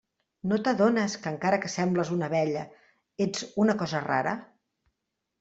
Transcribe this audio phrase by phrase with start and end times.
[0.51, 2.65] No t'adones que encara que sembles una abella,
[3.27, 4.35] ets una «cosa rara»?